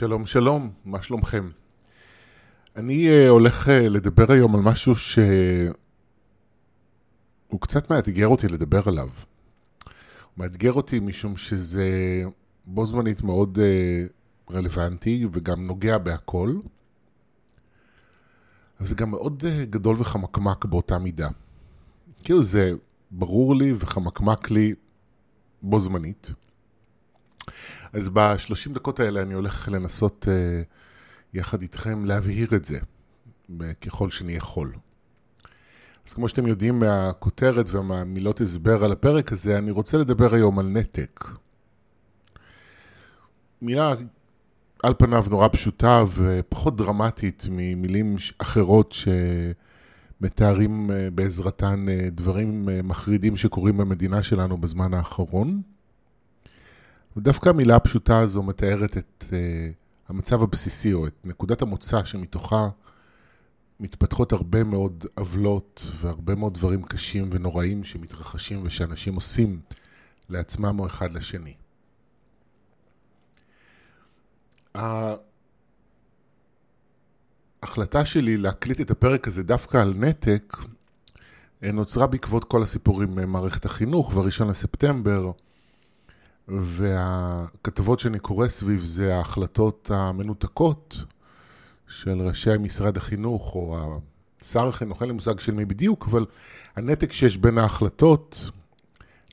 [0.00, 1.50] שלום, שלום, מה שלומכם?
[2.76, 5.72] אני uh, הולך uh, לדבר היום על משהו שהוא
[7.60, 9.08] קצת מאתגר אותי לדבר עליו.
[9.08, 9.12] הוא
[10.36, 12.22] מאתגר אותי משום שזה
[12.66, 16.54] בו זמנית מאוד uh, רלוונטי וגם נוגע בהכל.
[18.80, 21.28] אבל זה גם מאוד גדול וחמקמק באותה מידה.
[22.22, 22.72] כאילו זה
[23.10, 24.74] ברור לי וחמקמק לי
[25.62, 26.32] בו זמנית.
[27.92, 30.64] אז בשלושים דקות האלה אני הולך לנסות uh,
[31.34, 32.78] יחד איתכם להבהיר את זה,
[33.80, 34.72] ככל שאני יכול.
[36.08, 40.66] אז כמו שאתם יודעים מהכותרת ומהמילות הסבר על הפרק הזה, אני רוצה לדבר היום על
[40.66, 41.24] נתק.
[43.62, 43.94] מילה
[44.82, 48.94] על פניו נורא פשוטה ופחות דרמטית ממילים אחרות
[50.20, 55.62] שמתארים אה, בעזרתן אה, דברים מחרידים שקורים במדינה שלנו בזמן האחרון.
[57.16, 59.32] ודווקא המילה הפשוטה הזו מתארת את uh,
[60.08, 62.68] המצב הבסיסי, או את נקודת המוצא שמתוכה
[63.80, 69.60] מתפתחות הרבה מאוד עוולות והרבה מאוד דברים קשים ונוראים שמתרחשים ושאנשים עושים
[70.28, 71.54] לעצמם או אחד לשני.
[77.62, 80.56] ההחלטה שלי להקליט את הפרק הזה דווקא על נתק
[81.64, 85.30] אה, נוצרה בעקבות כל הסיפורים ממערכת החינוך, והראשון לספטמבר,
[86.58, 90.96] והכתבות שאני קורא סביב זה ההחלטות המנותקות
[91.88, 94.00] של ראשי משרד החינוך, או
[94.44, 96.26] שר החינוך, אין לי מושג של מי בדיוק, אבל
[96.76, 98.50] הנתק שיש בין ההחלטות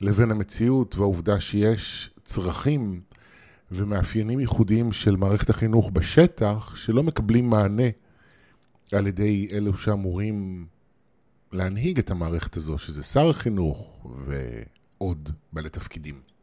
[0.00, 3.00] לבין המציאות, והעובדה שיש צרכים
[3.70, 7.88] ומאפיינים ייחודיים של מערכת החינוך בשטח, שלא מקבלים מענה
[8.92, 10.66] על ידי אלו שאמורים
[11.52, 16.37] להנהיג את המערכת הזו, שזה שר החינוך ועוד בעלי תפקידים.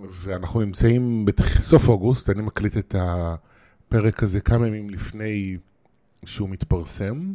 [0.00, 5.56] ואנחנו נמצאים בסוף אוגוסט, אני מקליט את הפרק הזה כמה ימים לפני
[6.24, 7.34] שהוא מתפרסם,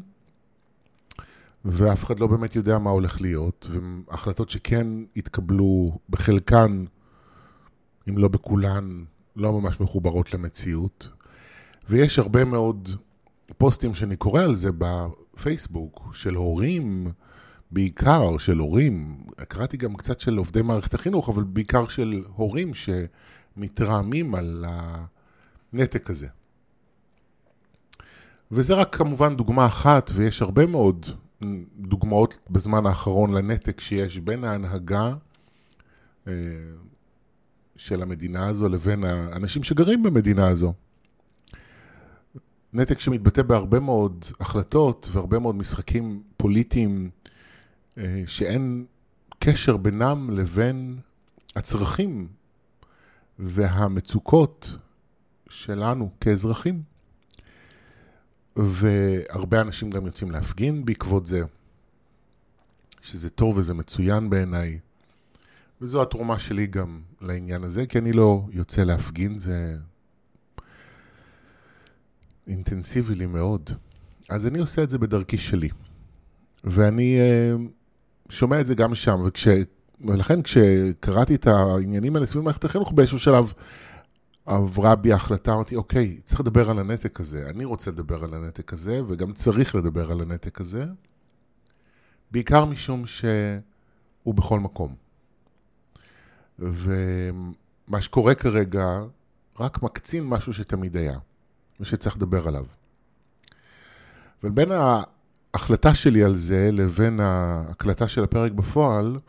[1.66, 6.85] ואף אחד לא באמת יודע מה הולך להיות, והחלטות שכן התקבלו בחלקן,
[8.09, 9.03] אם לא בכולן,
[9.35, 11.09] לא ממש מחוברות למציאות.
[11.89, 12.89] ויש הרבה מאוד
[13.57, 17.12] פוסטים שאני קורא על זה בפייסבוק, של הורים,
[17.72, 24.35] בעיקר של הורים, קראתי גם קצת של עובדי מערכת החינוך, אבל בעיקר של הורים שמתרעמים
[24.35, 24.66] על
[25.73, 26.27] הנתק הזה.
[28.51, 31.06] וזה רק כמובן דוגמה אחת, ויש הרבה מאוד
[31.77, 35.13] דוגמאות בזמן האחרון לנתק שיש בין ההנהגה
[36.27, 36.33] אה,
[37.75, 40.73] של המדינה הזו לבין האנשים שגרים במדינה הזו.
[42.73, 47.09] נתק שמתבטא בהרבה מאוד החלטות והרבה מאוד משחקים פוליטיים
[48.28, 48.85] שאין
[49.40, 51.00] קשר בינם לבין
[51.56, 52.28] הצרכים
[53.40, 54.72] והמצוקות
[55.50, 56.81] שלנו כאזרחים.
[58.56, 61.41] והרבה אנשים גם יוצאים להפגין בעקבות זה,
[63.02, 64.80] שזה טוב וזה מצוין בעיניי.
[65.81, 69.78] וזו התרומה שלי גם לעניין הזה, כי אני לא יוצא להפגין, זה
[72.47, 73.69] אינטנסיבי לי מאוד.
[74.30, 75.69] אז אני עושה את זה בדרכי שלי.
[76.63, 77.56] ואני אה,
[78.29, 79.47] שומע את זה גם שם, וכש...
[80.01, 83.53] ולכן כשקראתי את העניינים האלה סביב מערכת החינוך, באיזשהו שלב
[84.45, 87.49] עברה בי ההחלטה, אמרתי, אוקיי, צריך לדבר על הנתק הזה.
[87.49, 90.85] אני רוצה לדבר על הנתק הזה, וגם צריך לדבר על הנתק הזה,
[92.31, 94.95] בעיקר משום שהוא בכל מקום.
[96.59, 98.99] ומה שקורה כרגע
[99.59, 101.17] רק מקצין משהו שתמיד היה,
[101.79, 102.65] ושצריך לדבר עליו.
[104.44, 104.71] ובין
[105.57, 109.19] ההחלטה שלי על זה לבין ההקלטה של הפרק בפועל,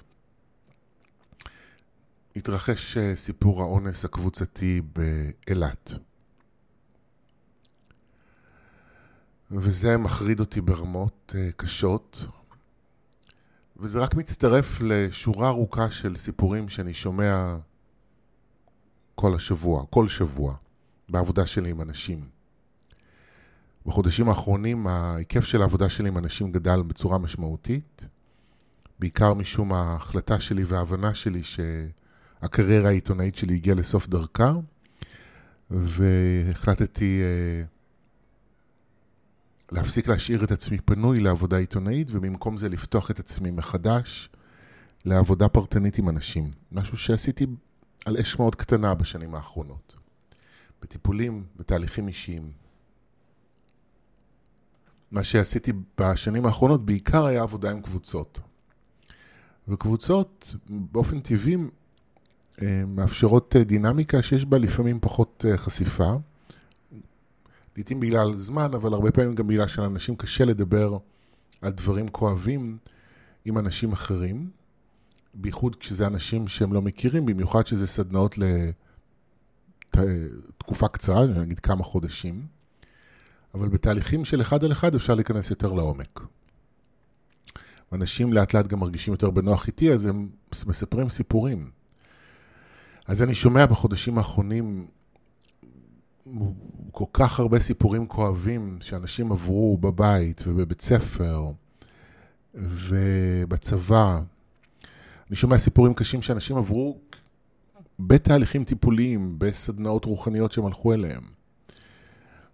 [2.37, 5.93] התרחש אה, סיפור האונס הקבוצתי באילת.
[9.51, 12.27] וזה מחריד אותי ברמות אה, קשות,
[13.77, 17.57] וזה רק מצטרף לשורה ארוכה של סיפורים שאני שומע
[19.15, 20.57] כל השבוע, כל שבוע,
[21.09, 22.38] בעבודה שלי עם אנשים.
[23.89, 28.07] בחודשים האחרונים ההיקף של העבודה שלי עם אנשים גדל בצורה משמעותית,
[28.99, 34.53] בעיקר משום ההחלטה שלי וההבנה שלי שהקריירה העיתונאית שלי הגיעה לסוף דרכה,
[35.71, 37.67] והחלטתי uh,
[39.75, 44.29] להפסיק להשאיר את עצמי פנוי לעבודה עיתונאית, ובמקום זה לפתוח את עצמי מחדש
[45.05, 46.51] לעבודה פרטנית עם אנשים.
[46.73, 47.47] משהו שעשיתי
[48.07, 49.97] על אש מאוד קטנה בשנים האחרונות.
[50.83, 52.68] בטיפולים, בתהליכים אישיים.
[55.11, 58.41] מה שעשיתי בשנים האחרונות בעיקר היה עבודה עם קבוצות.
[59.69, 61.57] וקבוצות באופן טבעי
[62.63, 66.15] אה, מאפשרות אה, דינמיקה שיש בה לפעמים פחות אה, חשיפה.
[67.77, 70.99] לעתים בגלל זמן, אבל הרבה פעמים גם בגלל שלאנשים קשה לדבר
[71.63, 72.79] על דברים כואבים
[73.45, 74.51] עם אנשים אחרים,
[75.35, 78.39] בייחוד כשזה אנשים שהם לא מכירים, במיוחד שזה סדנאות
[79.95, 82.47] לתקופה קצרה, נגיד כמה חודשים,
[83.55, 86.21] אבל בתהליכים של אחד על אחד אפשר להיכנס יותר לעומק.
[87.93, 90.29] אנשים לאט לאט גם מרגישים יותר בנוח איתי, אז הם
[90.67, 91.71] מספרים סיפורים.
[93.07, 94.87] אז אני שומע בחודשים האחרונים
[96.93, 101.53] כל כך הרבה סיפורים כואבים שאנשים עברו בבית ובבית ספר
[102.55, 104.21] ובצבא.
[105.29, 106.99] אני שומע סיפורים קשים שאנשים עברו
[107.99, 111.38] בתהליכים טיפוליים, בסדנאות רוחניות שהם הלכו אליהם.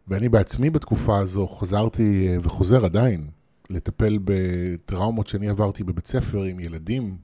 [0.09, 3.29] ואני בעצמי בתקופה הזו חזרתי וחוזר עדיין
[3.71, 7.17] לטפל בטראומות שאני עברתי בבית ספר עם ילדים.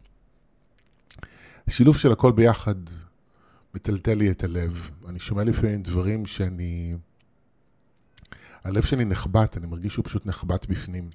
[1.69, 2.75] השילוב של הכל ביחד
[3.75, 4.91] מטלטל לי את הלב.
[5.09, 6.95] אני שומע לפעמים דברים שאני...
[8.65, 11.11] הלב שלי נחבט, אני מרגיש שהוא פשוט נחבט בפנים.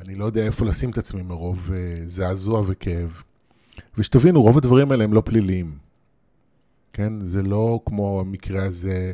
[0.00, 3.22] אני לא יודע איפה לשים את עצמי מרוב uh, זעזוע וכאב.
[3.98, 5.78] ושתבינו, רוב הדברים האלה הם לא פליליים.
[6.92, 7.24] כן?
[7.24, 9.12] זה לא כמו המקרה הזה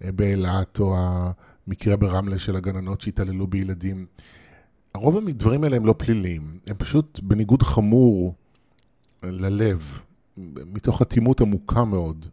[0.00, 4.06] באילת, או המקרה ברמלה של הגננות שהתעללו בילדים.
[4.94, 6.58] הרוב הדברים האלה הם לא פליליים.
[6.66, 8.34] הם פשוט בניגוד חמור
[9.22, 10.00] ללב.
[10.66, 12.26] מתוך אטימות עמוקה מאוד.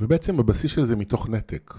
[0.00, 1.74] ובעצם הבסיס של זה מתוך נתק.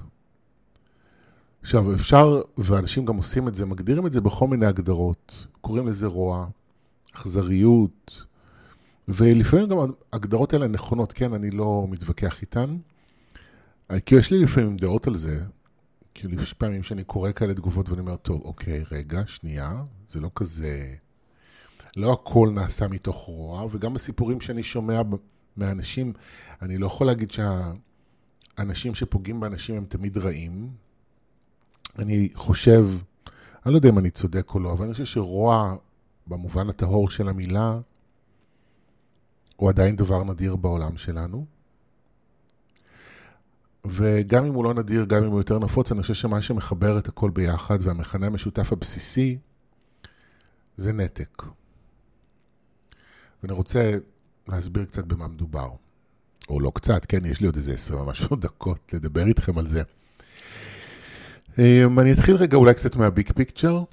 [1.61, 5.47] עכשיו, אפשר, ואנשים גם עושים את זה, מגדירים את זה בכל מיני הגדרות.
[5.61, 6.47] קוראים לזה רוע,
[7.13, 8.25] אכזריות,
[9.07, 9.77] ולפעמים גם
[10.13, 12.77] ההגדרות האלה נכונות, כן, אני לא מתווכח איתן.
[14.05, 15.43] כי יש לי לפעמים דעות על זה,
[16.13, 20.29] כאילו יש פעמים שאני קורא כאלה תגובות ואני אומר, טוב, אוקיי, רגע, שנייה, זה לא
[20.35, 20.95] כזה
[21.97, 25.01] לא הכל נעשה מתוך רוע, וגם הסיפורים שאני שומע
[25.57, 26.13] מאנשים,
[26.61, 30.69] אני לא יכול להגיד שהאנשים שפוגעים באנשים הם תמיד רעים.
[31.99, 32.87] אני חושב,
[33.65, 35.75] אני לא יודע אם אני צודק או לא, אבל אני חושב שרוע,
[36.27, 37.79] במובן הטהור של המילה,
[39.55, 41.45] הוא עדיין דבר נדיר בעולם שלנו.
[43.87, 47.07] וגם אם הוא לא נדיר, גם אם הוא יותר נפוץ, אני חושב שמה שמחבר את
[47.07, 49.37] הכל ביחד, והמכנה המשותף הבסיסי,
[50.77, 51.43] זה נתק.
[53.43, 53.91] ואני רוצה
[54.47, 55.69] להסביר קצת במה מדובר.
[56.49, 59.81] או לא קצת, כן, יש לי עוד איזה עשרה ומשהו דקות לדבר איתכם על זה.
[61.57, 63.83] אמ, אני אתחיל רגע אולי קצת מהביג פיקצ'ר,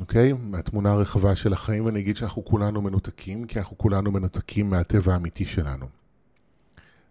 [0.00, 0.32] אוקיי?
[0.32, 5.44] מהתמונה הרחבה של החיים, ואני אגיד שאנחנו כולנו מנותקים, כי אנחנו כולנו מנותקים מהטבע האמיתי
[5.44, 5.99] שלנו.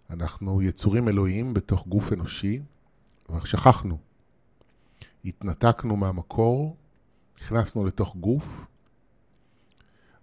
[0.09, 2.61] אנחנו יצורים אלוהיים בתוך גוף אנושי,
[3.29, 3.97] ושכחנו.
[5.25, 6.77] התנתקנו מהמקור,
[7.41, 8.65] נכנסנו לתוך גוף,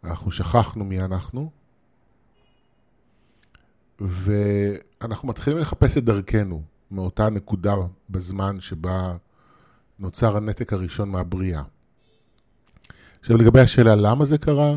[0.04, 1.50] אנחנו שכחנו מי אנחנו,
[4.00, 7.74] ואנחנו מתחילים לחפש את דרכנו מאותה נקודה
[8.10, 9.16] בזמן שבה
[9.98, 11.62] נוצר הנתק הראשון מהבריאה.
[13.20, 14.74] עכשיו לגבי השאלה למה זה קרה,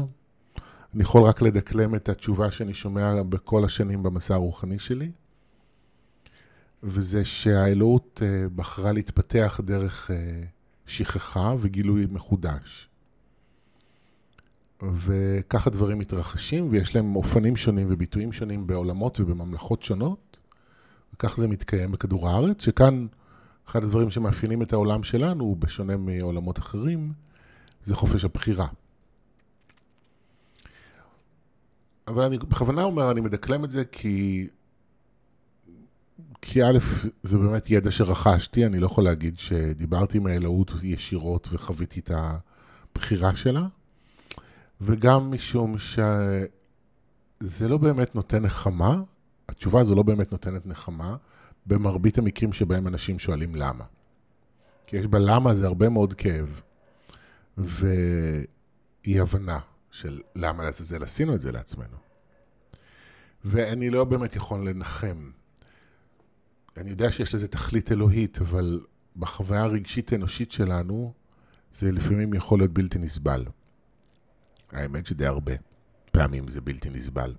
[0.93, 5.11] אני יכול רק לדקלם את התשובה שאני שומע בכל השנים במסע הרוחני שלי,
[6.83, 10.43] וזה שהאלוהות אה, בחרה להתפתח דרך אה,
[10.85, 12.89] שכחה וגילוי מחודש.
[14.81, 20.39] וככה דברים מתרחשים, ויש להם אופנים שונים וביטויים שונים בעולמות ובממלכות שונות,
[21.13, 23.07] וכך זה מתקיים בכדור הארץ, שכאן
[23.67, 27.13] אחד הדברים שמאפיינים את העולם שלנו, בשונה מעולמות אחרים,
[27.83, 28.67] זה חופש הבחירה.
[32.09, 34.47] אבל אני בכוונה אומר, אני מדקלם את זה כי...
[36.41, 36.77] כי א',
[37.23, 43.35] זה באמת ידע שרכשתי, אני לא יכול להגיד שדיברתי עם האלוהות ישירות וחוויתי את הבחירה
[43.35, 43.67] שלה.
[44.81, 49.01] וגם משום שזה לא באמת נותן נחמה,
[49.49, 51.15] התשובה הזו לא באמת נותנת נחמה,
[51.65, 53.83] במרבית המקרים שבהם אנשים שואלים למה.
[54.87, 56.61] כי יש בלמה זה הרבה מאוד כאב,
[57.57, 59.59] ואי הבנה
[59.91, 61.97] של למה לעזאזל עשינו את זה לעצמנו.
[63.45, 65.31] ואני לא באמת יכול לנחם.
[66.77, 71.13] אני יודע שיש לזה תכלית אלוהית, אבל בחוויה הרגשית האנושית שלנו,
[71.73, 73.45] זה לפעמים יכול להיות בלתי נסבל.
[74.71, 75.53] האמת שדי הרבה
[76.11, 77.35] פעמים זה בלתי נסבל.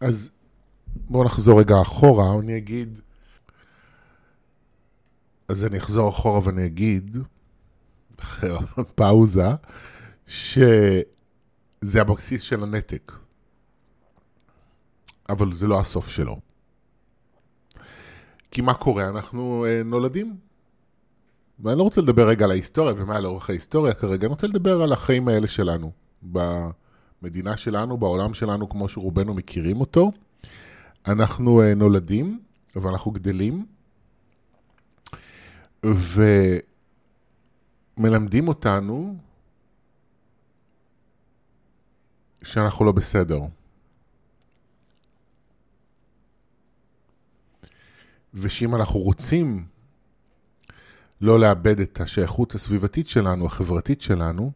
[0.00, 0.30] אז
[0.94, 3.00] בואו נחזור רגע אחורה, אני אגיד...
[5.48, 7.16] אז אני אחזור אחורה ואני אגיד,
[8.94, 9.48] פאוזה,
[10.26, 11.02] שזה
[12.00, 13.12] הבסיס של הנתק.
[15.28, 16.40] אבל זה לא הסוף שלו.
[18.50, 19.08] כי מה קורה?
[19.08, 20.36] אנחנו אה, נולדים
[21.60, 24.92] ואני לא רוצה לדבר רגע על ההיסטוריה ומה לאורך ההיסטוריה כרגע, אני רוצה לדבר על
[24.92, 25.92] החיים האלה שלנו,
[27.22, 30.12] מדינה שלנו, בעולם שלנו, כמו שרובנו מכירים אותו.
[31.06, 32.40] אנחנו uh, נולדים,
[32.76, 33.66] אבל אנחנו גדלים,
[37.96, 39.16] ומלמדים אותנו
[42.42, 43.40] שאנחנו לא בסדר.
[48.34, 49.66] ושאם אנחנו רוצים
[51.20, 54.52] לא לאבד את השייכות הסביבתית שלנו, החברתית שלנו,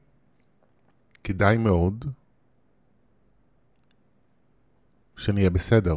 [1.25, 2.05] כדאי מאוד
[5.17, 5.97] שנהיה בסדר.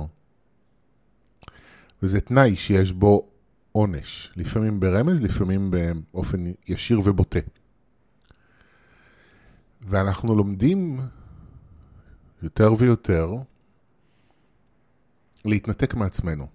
[2.03, 3.32] וזה תנאי שיש בו
[3.73, 7.39] עונש, לפעמים ברמז, לפעמים באופן ישיר ובוטה.
[9.81, 10.99] ואנחנו לומדים
[12.43, 13.33] יותר ויותר
[15.45, 16.47] להתנתק מעצמנו.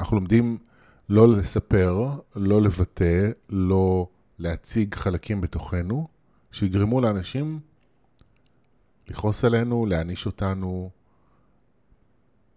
[0.00, 0.58] אנחנו לומדים
[1.08, 6.08] לא לספר, לא לבטא, לא להציג חלקים בתוכנו,
[6.52, 7.60] שיגרמו לאנשים
[9.08, 10.90] לכעוס עלינו, להעניש אותנו,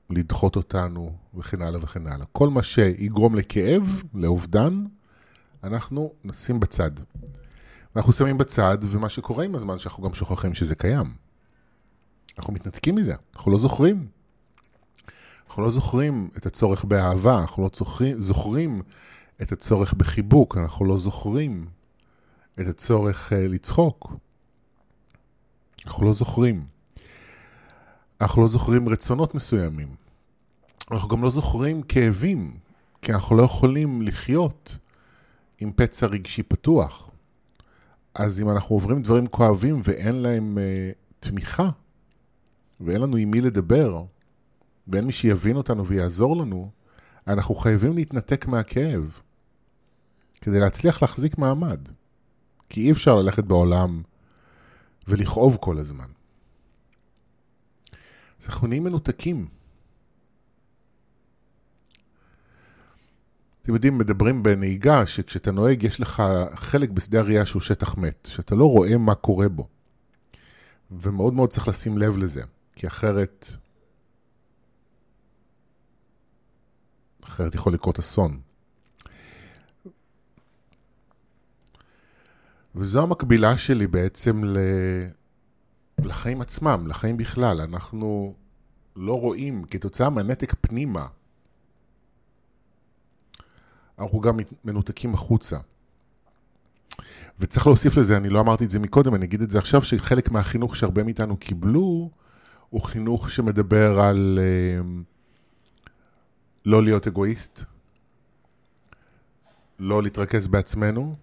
[0.10, 2.26] לדחות אותנו, וכן הלאה וכן הלאה.
[2.32, 4.84] כל מה שיגרום לכאב, לאובדן,
[5.64, 6.92] אנחנו נשים בצד.
[7.96, 11.14] אנחנו שמים בצד, ומה שקורה עם הזמן, שאנחנו גם שוכחים שזה קיים.
[12.38, 14.08] אנחנו מתנתקים מזה, אנחנו לא זוכרים.
[15.48, 18.82] אנחנו לא זוכרים את הצורך באהבה, אנחנו לא זוכרים, זוכרים
[19.42, 21.66] את הצורך בחיבוק, אנחנו לא זוכרים
[22.60, 24.14] את הצורך uh, לצחוק.
[25.86, 26.66] אנחנו לא זוכרים.
[28.22, 30.01] אנחנו לא זוכרים רצונות מסוימים.
[30.92, 32.58] אנחנו גם לא זוכרים כאבים,
[33.02, 34.78] כי אנחנו לא יכולים לחיות
[35.60, 37.12] עם פצע רגשי פתוח.
[38.16, 40.62] אז אם אנחנו עוברים דברים כואבים ואין להם uh,
[41.20, 41.70] תמיכה,
[42.82, 44.04] ואין לנו עם מי לדבר,
[44.88, 46.72] ואין מי שיבין אותנו ויעזור לנו,
[47.28, 49.22] אנחנו חייבים להתנתק מהכאב
[50.42, 51.80] כדי להצליח להחזיק מעמד.
[52.70, 54.02] כי אי אפשר ללכת בעולם
[55.08, 56.08] ולכאוב כל הזמן.
[58.42, 59.61] אז אנחנו נהיים מנותקים.
[63.62, 66.24] אתם יודעים, מדברים בנהיגה שכשאתה נוהג יש לך
[66.56, 69.68] חלק בשדה הראייה שהוא שטח מת, שאתה לא רואה מה קורה בו.
[70.92, 72.44] ומאוד מאוד צריך לשים לב לזה,
[72.76, 73.46] כי אחרת
[77.24, 78.40] אחרת יכול לקרות אסון.
[82.76, 84.58] וזו המקבילה שלי בעצם ל...
[86.00, 87.62] לחיים עצמם, לחיים בכלל.
[87.62, 88.36] אנחנו
[88.96, 91.08] לא רואים, כתוצאה מהנתק פנימה,
[94.02, 95.58] אנחנו גם מנותקים החוצה.
[97.40, 100.32] וצריך להוסיף לזה, אני לא אמרתי את זה מקודם, אני אגיד את זה עכשיו, שחלק
[100.32, 102.10] מהחינוך שהרבה מאיתנו קיבלו,
[102.70, 104.40] הוא חינוך שמדבר על...
[104.40, 105.12] Uh,
[106.66, 107.64] לא להיות אגואיסט,
[109.80, 111.16] לא להתרכז בעצמנו,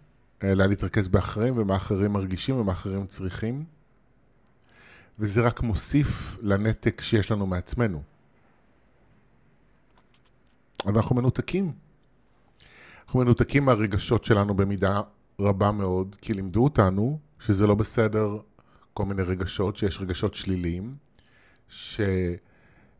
[0.42, 3.64] אלא להתרכז באחרים ומה אחרים מרגישים ומה אחרים צריכים.
[5.18, 8.02] וזה רק מוסיף לנתק שיש לנו מעצמנו.
[10.86, 11.72] אנחנו מנותקים.
[13.08, 15.00] אנחנו מנותקים מהרגשות שלנו במידה
[15.40, 18.38] רבה מאוד, כי לימדו אותנו שזה לא בסדר
[18.94, 20.94] כל מיני רגשות, שיש רגשות שליליים,
[21.68, 22.00] ש...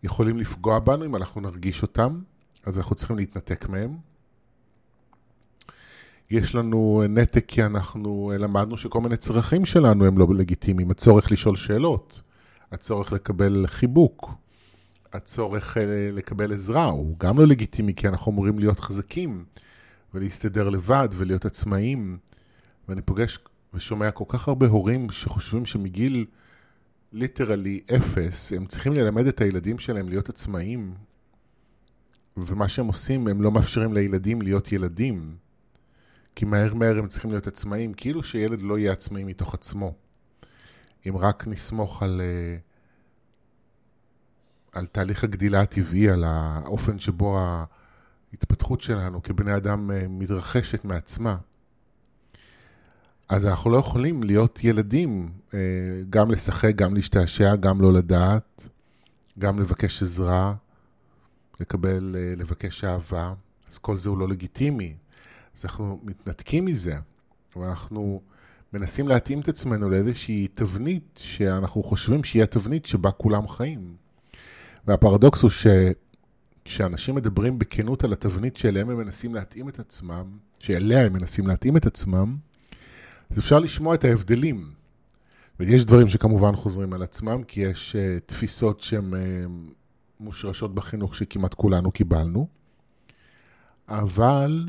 [0.03, 2.21] יכולים לפגוע בנו אם אנחנו נרגיש אותם,
[2.65, 3.97] אז אנחנו צריכים להתנתק מהם.
[6.31, 10.91] יש לנו נתק כי אנחנו למדנו שכל מיני צרכים שלנו הם לא לגיטימיים.
[10.91, 12.21] הצורך לשאול שאלות,
[12.73, 14.31] הצורך לקבל חיבוק,
[15.13, 19.45] הצורך אה, לקבל עזרה הוא גם לא לגיטימי כי אנחנו אמורים להיות חזקים
[20.15, 22.19] ולהסתדר לבד ולהיות עצמאיים.
[22.89, 23.39] ואני פוגש
[23.75, 26.27] ושומע כל כך הרבה הורים שחושבים שמגיל
[27.13, 30.95] ליטרלי אפס, הם צריכים ללמד את הילדים שלהם להיות עצמאים,
[32.37, 35.37] ומה שהם עושים, הם לא מאפשרים לילדים להיות ילדים.
[36.35, 39.95] כי מהר מהר הם צריכים להיות עצמאים, כאילו שילד לא יהיה עצמאי מתוך עצמו.
[41.09, 42.57] אם רק נסמוך על, אה,
[44.73, 47.39] על תהליך הגדילה הטבעי, על האופן שבו
[48.33, 51.37] ההתפתחות שלנו כבני אדם אה, מתרחשת מעצמה,
[53.29, 55.59] אז אנחנו לא יכולים להיות ילדים, אה,
[56.11, 58.69] גם לשחק, גם להשתעשע, גם לא לדעת,
[59.39, 60.55] גם לבקש עזרה,
[61.61, 63.35] לקבל, אה, לבקש אהבה,
[63.71, 64.97] אז כל זה הוא לא לגיטימי.
[65.57, 66.97] אז אנחנו מתנתקים מזה,
[67.57, 68.23] ואנחנו
[68.73, 73.97] מנסים להתאים את עצמנו לאיזושהי תבנית שאנחנו חושבים שהיא התבנית שבה כולם חיים.
[74.87, 75.51] והפרדוקס הוא
[76.69, 80.25] שכשאנשים מדברים בכנות על התבנית שאליהם הם מנסים להתאים את עצמם,
[80.59, 82.37] שאליה הם מנסים להתאים את עצמם,
[83.31, 84.71] אז אפשר לשמוע את ההבדלים.
[85.61, 89.17] ויש דברים שכמובן חוזרים על עצמם, כי יש uh, תפיסות שהן uh,
[90.21, 92.49] מושרשות בחינוך שכמעט כולנו קיבלנו,
[93.89, 94.69] אבל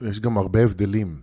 [0.00, 1.20] יש גם הרבה הבדלים.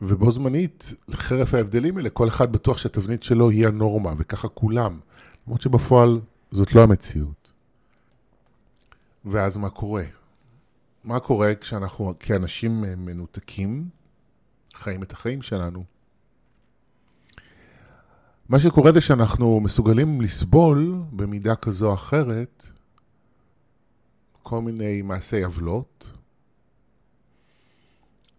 [0.00, 5.00] ובו זמנית, חרף ההבדלים האלה, כל אחד בטוח שהתבנית שלו היא הנורמה, וככה כולם.
[5.46, 6.20] למרות שבפועל
[6.50, 7.39] זאת לא המציאות.
[9.24, 10.04] ואז מה קורה?
[11.04, 13.88] מה קורה כשאנחנו כאנשים מנותקים
[14.74, 15.84] חיים את החיים שלנו?
[18.48, 22.66] מה שקורה זה שאנחנו מסוגלים לסבול במידה כזו או אחרת
[24.42, 26.12] כל מיני מעשי עוולות,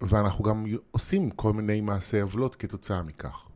[0.01, 3.47] ואנחנו גם עושים כל מיני מעשי עוולות כתוצאה מכך.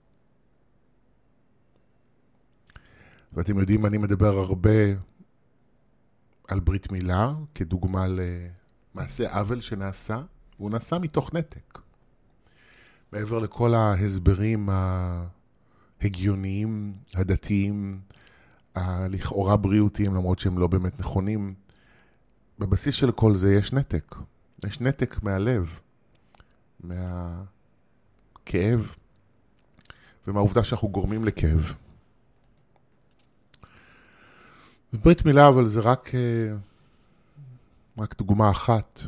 [3.34, 4.70] ואתם יודעים, אני מדבר הרבה
[6.48, 8.06] על ברית מילה, כדוגמה
[8.96, 10.22] למעשה עוול שנעשה,
[10.60, 11.80] והוא נעשה מתוך נתק.
[13.12, 14.70] מעבר לכל ההסברים
[16.02, 18.00] ההגיוניים, הדתיים,
[18.76, 21.54] הלכאורה בריאותיים, למרות שהם לא באמת נכונים,
[22.60, 24.16] בבסיס של כל זה יש נתק.
[24.66, 25.80] יש נתק מהלב,
[26.80, 27.46] מהכאב
[30.28, 31.74] ומהעובדה שאנחנו גורמים לכאב.
[35.04, 36.56] ברית מילה, אבל זה רק, אה,
[37.98, 39.02] רק דוגמה אחת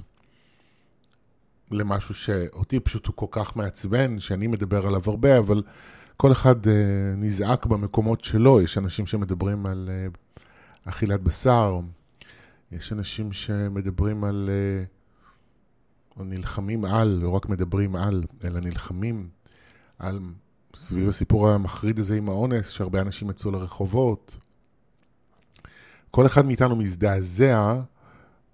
[1.72, 5.64] למשהו שאותי פשוט הוא כל כך מעצבן, שאני מדבר עליו הרבה, אבל
[6.18, 6.74] כל אחד אה,
[7.18, 8.62] נזעק במקומות שלו.
[8.62, 10.08] יש אנשים שמדברים על אה,
[10.86, 11.80] אכילת בשר,
[12.72, 14.50] יש אנשים שמדברים על,
[16.18, 19.30] או נלחמים על, לא רק מדברים על, אלא נלחמים
[20.00, 20.20] על,
[20.76, 24.38] סביב הסיפור המחריד הזה עם האונס, שהרבה אנשים יצאו לרחובות.
[26.12, 27.74] כל אחד מאיתנו מזדעזע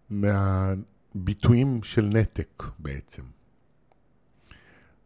[0.09, 3.23] מהביטויים של נתק בעצם.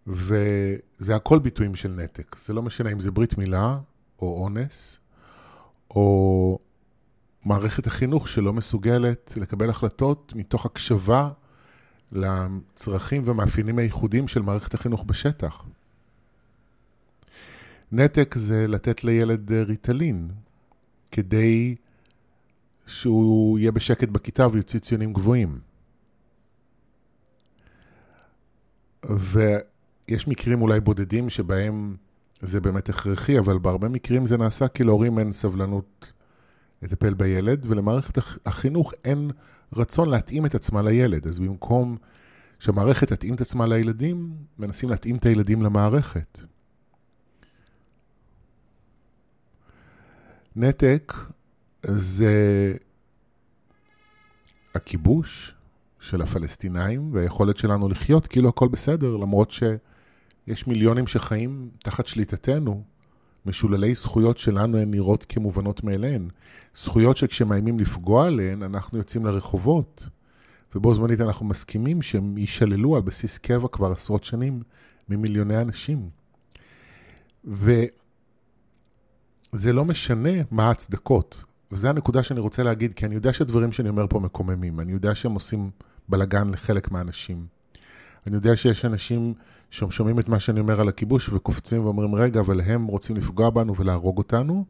[0.07, 2.35] וזה הכל ביטויים של נתק.
[2.45, 3.79] זה לא משנה אם זה ברית מילה,
[4.19, 4.99] או אונס,
[5.89, 6.59] או
[7.45, 11.29] מערכת החינוך שלא מסוגלת לקבל החלטות מתוך הקשבה
[12.11, 15.63] לצרכים ומאפיינים הייחודיים של מערכת החינוך בשטח.
[17.91, 20.31] נתק זה לתת לילד ריטלין
[21.12, 21.75] כדי
[22.88, 25.60] שהוא יהיה בשקט בכיתה ויוציא ציונים גבוהים.
[29.10, 31.95] ויש מקרים אולי בודדים שבהם
[32.41, 36.12] זה באמת הכרחי, אבל בהרבה מקרים זה נעשה כי להורים אין סבלנות
[36.82, 39.32] לטפל בילד, ולמערכת החינוך אין
[39.73, 41.28] רצון להתאים את עצמה לילד.
[41.28, 41.97] אז במקום
[42.60, 46.39] שהמערכת תתאים את עצמה לילדים, מנסים להתאים את הילדים למערכת.
[50.56, 51.13] נתק
[51.88, 52.73] זה
[54.76, 55.54] הכיבוש
[56.00, 62.84] של הפלסטינאים והיכולת שלנו לחיות כאילו הכל בסדר, למרות שיש מיליונים שחיים תחת שליטתנו,
[63.45, 66.30] משוללי זכויות שלנו הן נראות כמובנות מאליהן.
[66.76, 70.08] זכויות שכשמאיימים לפגוע עליהן, אנחנו יוצאים לרחובות,
[70.76, 74.62] ובו זמנית אנחנו מסכימים שהם יישללו על בסיס קבע כבר עשרות שנים
[75.10, 76.10] ממיליוני אנשים.
[77.45, 77.88] וזה
[79.73, 81.43] לא משנה מה ההצדקות.
[81.71, 84.80] וזו הנקודה שאני רוצה להגיד, כי אני יודע שהדברים שאני אומר פה מקוממים.
[84.80, 85.69] אני יודע שהם עושים
[86.10, 87.45] בלאגן לחלק מהאנשים.
[88.27, 89.34] אני יודע שיש אנשים
[89.71, 93.75] ששומעים את מה שאני אומר על הכיבוש וקופצים ואומרים, רגע, אבל הם רוצים לפגוע בנו
[93.75, 94.65] ולהרוג אותנו.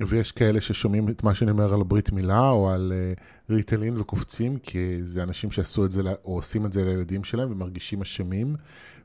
[0.00, 4.58] ויש כאלה ששומעים את מה שאני אומר על ברית מילה או על uh, ריטלין וקופצים,
[4.58, 8.56] כי זה אנשים שעשו את זה או עושים את זה לילדים שלהם ומרגישים אשמים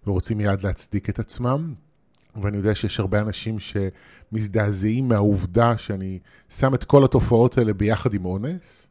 [0.08, 1.74] ורוצים מיד להצדיק את עצמם.
[2.36, 8.26] ואני יודע שיש הרבה אנשים שמזדעזעים מהעובדה שאני שם את כל התופעות האלה ביחד עם
[8.26, 8.88] אונס.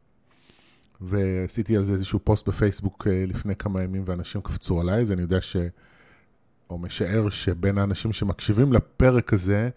[1.01, 5.23] ועשיתי על זה איזשהו פוסט בפייסבוק אה, לפני כמה ימים ואנשים קפצו עליי, אז אני
[5.23, 5.57] יודע ש...
[6.71, 9.69] או משער שבין האנשים שמקשיבים לפרק הזה,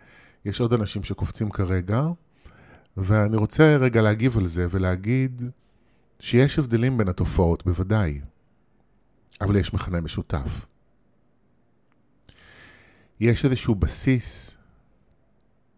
[0.45, 2.07] יש עוד אנשים שקופצים כרגע,
[2.97, 5.41] ואני רוצה רגע להגיב על זה ולהגיד
[6.19, 8.21] שיש הבדלים בין התופעות, בוודאי,
[9.41, 10.65] אבל יש מכנה משותף.
[13.21, 14.57] יש איזשהו בסיס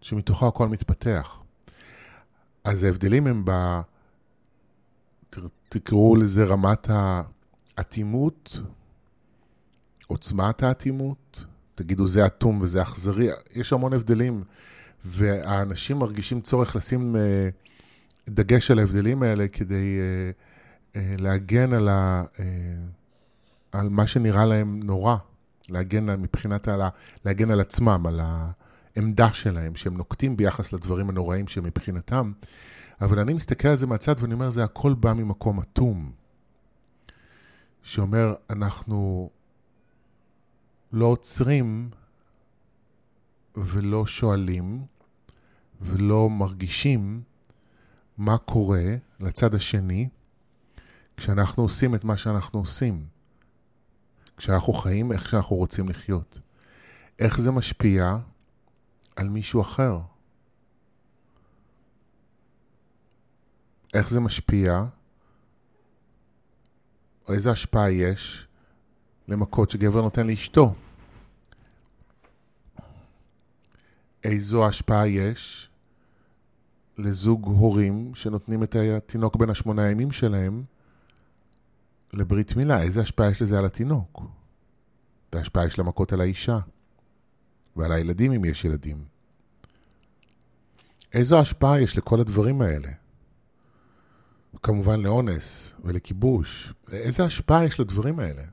[0.02, 1.40] שמתוכו הכל מתפתח.
[2.64, 3.52] אז ההבדלים הם ב...
[5.70, 6.88] תקראו לזה רמת
[7.78, 8.60] האטימות,
[10.08, 14.44] עוצמת האטימות, תגידו זה אטום וזה אכזרי, יש המון הבדלים,
[15.06, 17.50] והאנשים מרגישים צורך לשים אה,
[18.30, 20.32] דגש על ההבדלים האלה כדי אה,
[21.02, 22.24] אה, להגן על, ה,
[23.72, 25.16] על מה שנראה להם נורא.
[25.70, 26.82] להגן מבחינת, על,
[27.26, 32.32] להגן על עצמם, על העמדה שלהם, שהם נוקטים ביחס לדברים הנוראים שמבחינתם.
[33.02, 36.12] אבל אני מסתכל על זה מהצד ואני אומר, זה הכל בא ממקום אטום.
[37.84, 39.30] שאומר, אנחנו
[40.94, 41.90] לא עוצרים
[43.56, 44.86] ולא שואלים
[45.82, 47.22] ולא מרגישים
[48.18, 50.10] מה קורה לצד השני
[51.18, 53.06] כשאנחנו עושים את מה שאנחנו עושים.
[54.38, 56.40] כשאנחנו חיים איך שאנחנו רוצים לחיות.
[57.20, 58.18] איך זה משפיע
[59.16, 60.00] על מישהו אחר?
[63.94, 64.84] איך זה משפיע,
[67.28, 68.48] או איזה השפעה יש
[69.28, 70.74] למכות שגבר נותן לאשתו.
[74.24, 75.70] איזו השפעה יש
[76.98, 80.64] לזוג הורים שנותנים את התינוק בין השמונה הימים שלהם
[82.14, 84.22] לברית מילה, איזה השפעה יש לזה על התינוק?
[85.34, 86.60] איזה השפעה יש למכות על האישה
[87.76, 89.06] ועל הילדים אם יש ילדים.
[91.14, 92.90] איזו השפעה יש לכל הדברים האלה?
[94.64, 96.74] כמובן לאונס ולכיבוש.
[96.92, 98.44] איזה השפעה יש לדברים האלה?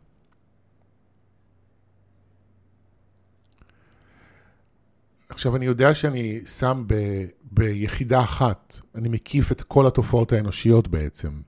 [5.28, 6.94] עכשיו, אני יודע שאני שם ב,
[7.42, 11.40] ביחידה אחת, אני מקיף את כל התופעות האנושיות בעצם.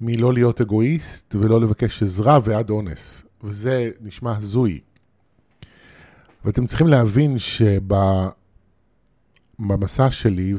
[0.00, 3.22] מלא להיות אגואיסט ולא לבקש עזרה ועד אונס.
[3.44, 4.80] וזה נשמע הזוי.
[6.44, 7.36] ואתם צריכים להבין
[9.58, 10.54] שבמסע שלי,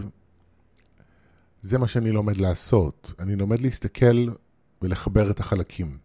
[1.62, 3.13] זה מה שאני לומד לעשות.
[3.19, 4.28] אני לומד להסתכל
[4.82, 5.97] ולחבר את החלקים.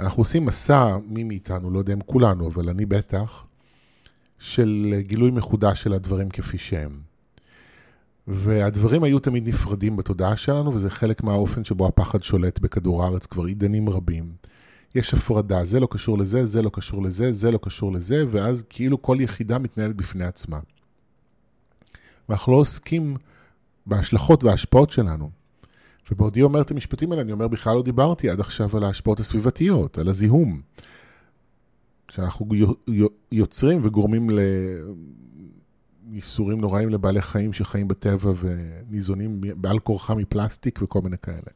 [0.00, 3.46] אנחנו עושים מסע, מי מאיתנו, לא יודע אם כולנו, אבל אני בטח,
[4.38, 7.11] של גילוי מחודש של הדברים כפי שהם.
[8.26, 13.44] והדברים היו תמיד נפרדים בתודעה שלנו, וזה חלק מהאופן שבו הפחד שולט בכדור הארץ כבר
[13.44, 14.32] עידנים רבים.
[14.94, 18.64] יש הפרדה, זה לא קשור לזה, זה לא קשור לזה, זה לא קשור לזה, ואז
[18.68, 20.58] כאילו כל יחידה מתנהלת בפני עצמה.
[22.28, 23.16] ואנחנו לא עוסקים
[23.86, 25.30] בהשלכות וההשפעות שלנו.
[26.10, 29.98] ובעודי אומר את המשפטים האלה, אני אומר, בכלל לא דיברתי עד עכשיו על ההשפעות הסביבתיות,
[29.98, 30.60] על הזיהום.
[32.10, 32.46] שאנחנו
[33.32, 34.30] יוצרים וגורמים
[36.10, 41.50] לייסורים נוראים לבעלי חיים שחיים בטבע וניזונים בעל כורחה מפלסטיק וכל מיני כאלה.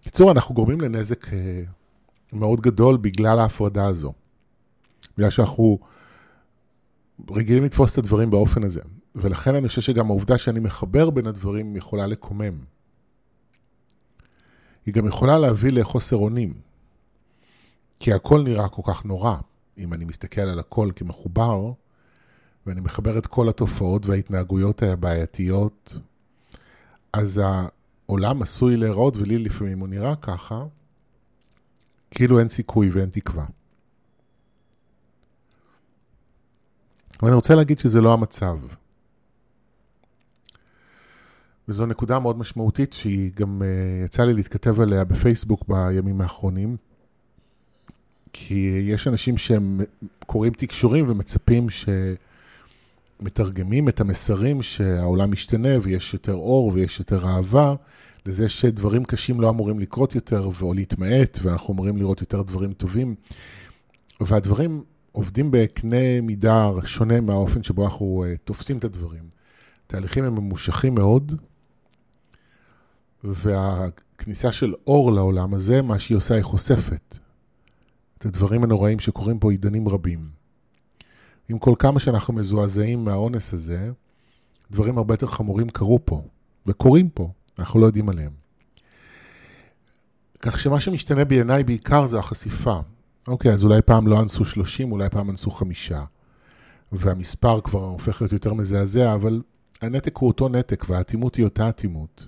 [0.00, 1.62] בקיצור, אנחנו גורמים לנזק אה,
[2.32, 4.12] מאוד גדול בגלל ההפרדה הזו.
[5.16, 5.78] בגלל שאנחנו
[7.30, 8.80] רגילים לתפוס את הדברים באופן הזה.
[9.14, 12.58] ולכן אני חושב שגם העובדה שאני מחבר בין הדברים יכולה לקומם.
[14.86, 16.54] היא גם יכולה להביא לחוסר אונים.
[18.00, 19.36] כי הכל נראה כל כך נורא.
[19.78, 21.72] אם אני מסתכל על הכל כמחובר,
[22.66, 25.96] ואני מחבר את כל התופעות וההתנהגויות הבעייתיות,
[27.12, 27.40] אז
[28.08, 30.64] העולם עשוי להיראות, ולי לפעמים הוא נראה ככה,
[32.10, 33.44] כאילו אין סיכוי ואין תקווה.
[37.22, 38.58] ואני רוצה להגיד שזה לא המצב.
[41.68, 46.76] וזו נקודה מאוד משמעותית שהיא גם uh, יצא לי להתכתב עליה בפייסבוק בימים האחרונים.
[48.32, 49.80] כי יש אנשים שהם
[50.26, 51.66] קוראים תקשורים ומצפים
[53.20, 57.74] שמתרגמים את המסרים שהעולם משתנה ויש יותר אור ויש יותר אהבה,
[58.26, 63.14] לזה שדברים קשים לא אמורים לקרות יותר או להתמעט, ואנחנו אמורים לראות יותר דברים טובים.
[64.20, 69.24] והדברים עובדים בקנה מידה שונה מהאופן שבו אנחנו uh, תופסים את הדברים.
[69.86, 71.34] תהליכים הם ממושכים מאוד,
[73.24, 77.18] והכניסה של אור לעולם הזה, מה שהיא עושה, היא חושפת
[78.18, 80.39] את הדברים הנוראים שקורים פה עידנים רבים.
[81.50, 83.90] עם כל כמה שאנחנו מזועזעים מהאונס הזה,
[84.70, 86.22] דברים הרבה יותר חמורים קרו פה,
[86.66, 88.32] וקורים פה, אנחנו לא יודעים עליהם.
[90.40, 92.80] כך שמה שמשתנה בעיניי בעיקר זה החשיפה.
[93.28, 96.04] אוקיי, אז אולי פעם לא אנסו 30, אולי פעם אנסו חמישה.
[96.92, 99.42] והמספר כבר הופך להיות יותר מזעזע, אבל
[99.80, 102.26] הנתק הוא אותו נתק, והאטימות היא אותה אטימות.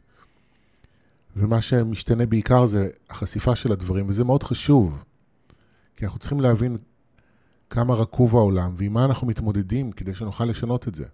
[1.37, 5.05] ומה שמשתנה בעיקר זה החשיפה של הדברים, וזה מאוד חשוב.
[5.97, 6.77] כי אנחנו צריכים להבין
[7.73, 11.05] כמה רקוב העולם ועם מה אנחנו מתמודדים כדי שנוכל לשנות את זה.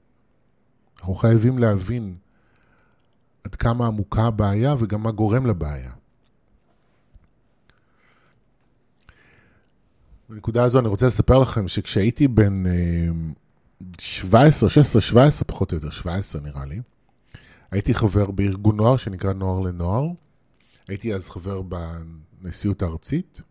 [1.00, 2.16] אנחנו חייבים להבין
[3.44, 5.92] עד כמה עמוקה הבעיה וגם מה גורם לבעיה.
[10.28, 12.64] בנקודה הזו אני רוצה לספר לכם שכשהייתי בן
[13.98, 16.80] 17, 16, 17 פחות או יותר, 17 נראה לי,
[17.70, 20.06] הייתי חבר בארגון נוער שנקרא נוער לנוער.
[20.88, 21.62] הייתי אז חבר
[22.42, 23.42] בנשיאות הארצית,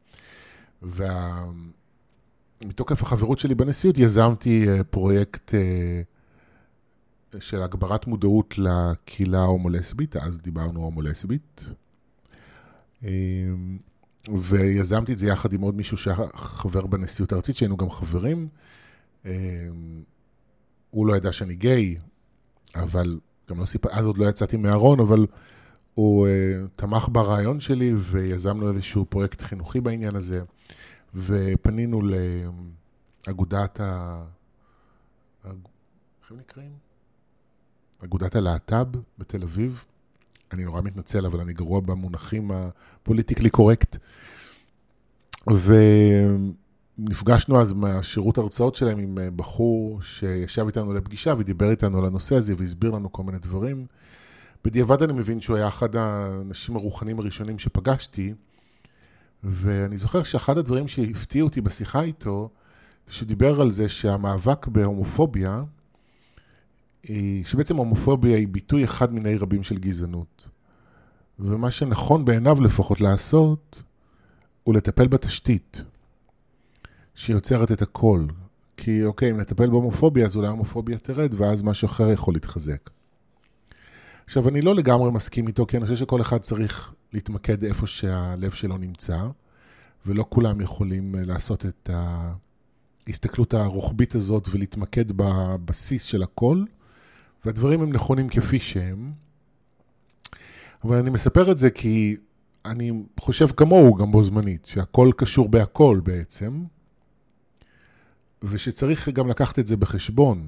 [2.61, 6.01] ומתוקף החברות שלי בנשיאות יזמתי אה, פרויקט אה,
[7.39, 11.65] של הגברת מודעות לקהילה ההומו-לסבית, אז דיברנו הומו-לסבית.
[13.03, 13.09] אה,
[14.41, 18.47] ויזמתי את זה יחד עם עוד מישהו שהיה חבר בנשיאות הארצית, שהיינו גם חברים.
[20.89, 21.97] הוא לא ידע שאני גיי,
[22.75, 25.25] אבל גם לא סיפר, אז עוד לא יצאתי מהארון, אבל
[25.93, 26.31] הוא uh,
[26.75, 30.41] תמך ברעיון שלי ויזמנו איזשהו פרויקט חינוכי בעניין הזה,
[31.15, 32.01] ופנינו
[33.27, 34.23] לאגודת ה...
[35.45, 36.71] איך הם נקראים?
[38.03, 39.83] אגודת הלהט"ב בתל אביב.
[40.53, 43.97] אני נורא מתנצל, אבל אני גרוע במונחים הפוליטיקלי קורקט.
[46.97, 52.35] ונפגשנו אז מהשירות הרצאות שלהם עם אה, בחור שישב איתנו לפגישה ודיבר איתנו על הנושא
[52.35, 53.85] הזה והסביר לנו כל מיני דברים.
[54.65, 58.33] בדיעבד אני מבין שהוא היה אחד האנשים הרוחניים הראשונים שפגשתי,
[59.49, 62.49] ואני זוכר שאחד הדברים שהפתיעו אותי בשיחה איתו,
[63.07, 65.63] שהוא דיבר על זה שהמאבק בהומופוביה,
[67.45, 70.47] שבעצם הומופוביה היא ביטוי אחד מיני רבים של גזענות.
[71.39, 73.83] ומה שנכון בעיניו לפחות לעשות,
[74.63, 75.81] הוא לטפל בתשתית,
[77.15, 78.25] שיוצרת את הכל.
[78.77, 82.89] כי אוקיי, אם נטפל בהומופוביה, אז אולי ההומופוביה תרד, ואז משהו אחר יכול להתחזק.
[84.25, 88.51] עכשיו, אני לא לגמרי מסכים איתו, כי אני חושב שכל אחד צריך להתמקד איפה שהלב
[88.51, 89.27] שלו נמצא,
[90.05, 91.89] ולא כולם יכולים אה, לעשות את
[93.07, 96.63] ההסתכלות הרוחבית הזאת ולהתמקד בבסיס של הכל,
[97.45, 99.11] והדברים הם נכונים כפי שהם.
[100.83, 102.17] אבל אני מספר את זה כי
[102.65, 106.63] אני חושב כמוהו גם בו זמנית, שהכל קשור בהכל בעצם,
[108.43, 110.47] ושצריך גם לקחת את זה בחשבון.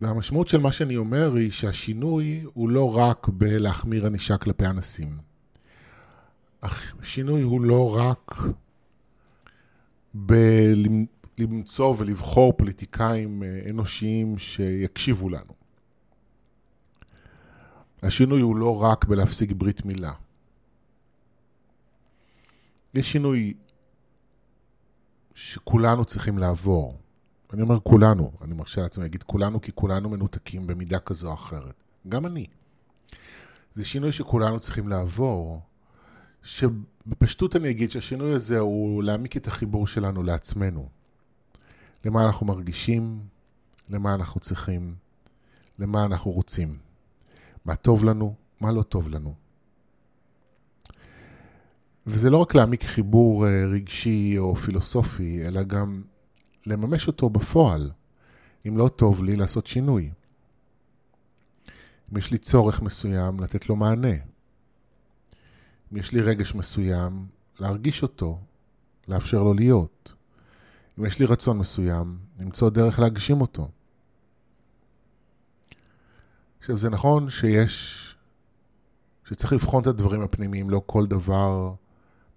[0.00, 5.18] והמשמעות של מה שאני אומר היא שהשינוי הוא לא רק בלהחמיר ענישה כלפי אנסים.
[6.62, 8.34] השינוי הוא לא רק
[10.14, 15.54] בלמצוא ולבחור פוליטיקאים אה, אנושיים שיקשיבו לנו.
[18.02, 20.12] השינוי הוא לא רק בלהפסיק ברית מילה.
[22.94, 23.54] יש שינוי
[25.34, 26.99] שכולנו צריכים לעבור.
[27.52, 31.74] אני אומר כולנו, אני מרשה לעצמי להגיד כולנו, כי כולנו מנותקים במידה כזו או אחרת.
[32.08, 32.46] גם אני.
[33.74, 35.60] זה שינוי שכולנו צריכים לעבור,
[36.42, 40.88] שבפשטות אני אגיד שהשינוי הזה הוא להעמיק את החיבור שלנו לעצמנו.
[42.04, 43.20] למה אנחנו מרגישים,
[43.88, 44.94] למה אנחנו צריכים,
[45.78, 46.78] למה אנחנו רוצים.
[47.64, 49.34] מה טוב לנו, מה לא טוב לנו.
[52.06, 56.02] וזה לא רק להעמיק חיבור אה, רגשי או פילוסופי, אלא גם
[56.66, 57.90] לממש אותו בפועל.
[58.68, 60.10] אם לא טוב לי, לעשות שינוי.
[62.12, 64.14] אם יש לי צורך מסוים, לתת לו מענה.
[65.92, 67.26] אם יש לי רגש מסוים,
[67.60, 68.38] להרגיש אותו,
[69.08, 70.12] לאפשר לו להיות.
[70.98, 73.68] אם יש לי רצון מסוים, למצוא דרך להגשים אותו.
[76.60, 78.16] עכשיו, זה נכון שיש,
[79.24, 81.74] שצריך לבחון את הדברים הפנימיים, לא כל דבר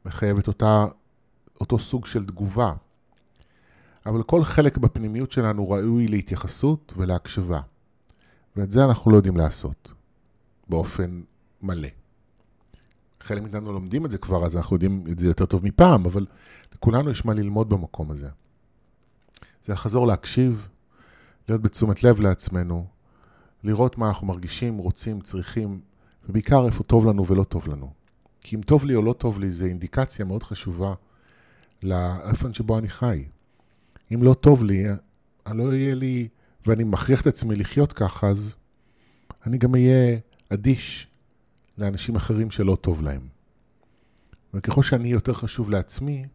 [0.06, 0.86] מחייב את אותה,
[1.62, 2.74] אותו סוג של תגובה.
[4.06, 7.62] אבל כל חלק בפנימיות שלנו ראוי להתייחסות ולהקשבה.
[8.56, 9.94] ואת זה אנחנו לא יודעים לעשות
[10.70, 11.22] באופן
[11.62, 11.88] מלא.
[13.22, 16.26] חלק מאיתנו לומדים את זה כבר, אז אנחנו יודעים את זה יותר טוב מפעם, אבל
[16.76, 18.30] לכולנו יש מה ללמוד במקום הזה.
[19.66, 20.68] זה לחזור להקשיב,
[21.50, 22.88] להיות בתשומת לב לעצמנו,
[23.64, 25.82] לראות מה אנחנו מרגישים, רוצים, צריכים,
[26.30, 27.94] ובעיקר איפה טוב לנו ולא טוב לנו.
[28.42, 30.94] כי אם טוב לי או לא טוב לי, זה אינדיקציה מאוד חשובה
[31.84, 33.26] לאופן שבו אני חי.
[34.14, 34.86] אם לא טוב לי,
[35.48, 36.28] אני לא יהיה לי,
[36.66, 38.56] ואני מכריח את עצמי לחיות ככה, אז
[39.46, 40.18] אני גם אהיה
[40.50, 41.08] אדיש
[41.78, 43.28] לאנשים אחרים שלא טוב להם.
[44.54, 46.26] וככל שאני יותר חשוב לעצמי,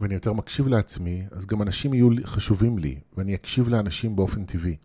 [0.00, 4.76] ואני יותר מקשיב לעצמי, אז גם אנשים יהיו חשובים לי, ואני אקשיב לאנשים באופן טבעי.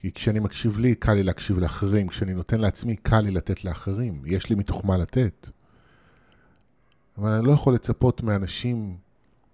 [0.00, 2.08] כי כשאני מקשיב לי, קל לי להקשיב לאחרים.
[2.08, 4.22] כשאני נותן לעצמי, קל לי לתת לאחרים.
[4.26, 5.48] יש לי מתוך מה לתת.
[7.18, 8.96] אבל אני לא יכול לצפות מאנשים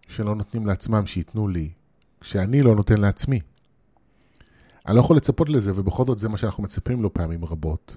[0.09, 1.71] שלא נותנים לעצמם שייתנו לי,
[2.21, 3.41] כשאני לא נותן לעצמי.
[4.87, 7.97] אני לא יכול לצפות לזה, ובכל זאת זה מה שאנחנו מצפים לו פעמים רבות.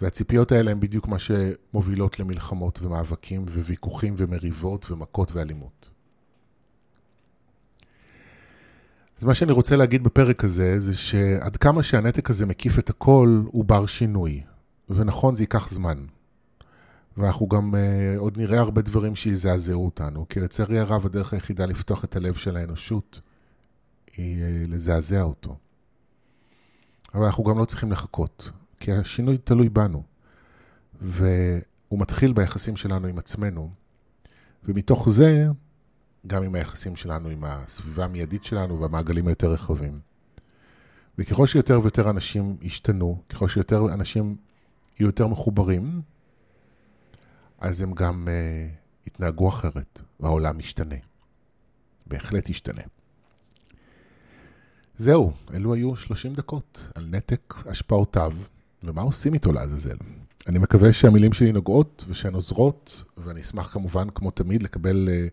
[0.00, 5.88] והציפיות האלה הן בדיוק מה שמובילות למלחמות ומאבקים וויכוחים ומריבות ומכות ואלימות.
[9.18, 13.42] אז מה שאני רוצה להגיד בפרק הזה, זה שעד כמה שהנתק הזה מקיף את הכל,
[13.46, 14.42] הוא בר שינוי.
[14.90, 16.04] ונכון, זה ייקח זמן.
[17.16, 22.04] ואנחנו גם uh, עוד נראה הרבה דברים שיזעזעו אותנו, כי לצערי הרב הדרך היחידה לפתוח
[22.04, 23.20] את הלב של האנושות
[24.16, 25.56] היא uh, לזעזע אותו.
[27.14, 30.02] אבל אנחנו גם לא צריכים לחכות, כי השינוי תלוי בנו.
[31.00, 33.70] והוא מתחיל ביחסים שלנו עם עצמנו,
[34.64, 35.46] ומתוך זה
[36.26, 40.00] גם עם היחסים שלנו עם הסביבה המיידית שלנו והמעגלים היותר רחבים.
[41.18, 44.36] וככל שיותר ויותר אנשים ישתנו, ככל שיותר אנשים
[44.98, 46.02] יהיו יותר מחוברים,
[47.62, 50.94] אז הם גם uh, יתנהגו אחרת, והעולם ישתנה.
[52.06, 52.82] בהחלט ישתנה.
[54.96, 58.32] זהו, אלו היו 30 דקות על נתק השפעותיו,
[58.82, 59.96] ומה עושים איתו לעזאזל.
[60.48, 65.30] אני מקווה שהמילים שלי נוגעות ושהן עוזרות, ואני אשמח כמובן, כמו תמיד, לקבל uh,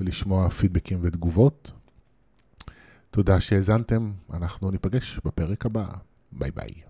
[0.00, 1.72] ולשמוע פידבקים ותגובות.
[3.10, 5.86] תודה שהאזנתם, אנחנו ניפגש בפרק הבא.
[6.32, 6.85] ביי ביי.